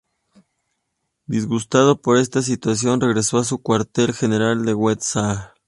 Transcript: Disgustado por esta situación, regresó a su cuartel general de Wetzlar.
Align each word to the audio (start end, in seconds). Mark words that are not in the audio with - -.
Disgustado 1.27 2.01
por 2.01 2.17
esta 2.17 2.41
situación, 2.41 3.01
regresó 3.01 3.37
a 3.37 3.43
su 3.43 3.61
cuartel 3.61 4.15
general 4.15 4.65
de 4.65 4.73
Wetzlar. 4.73 5.53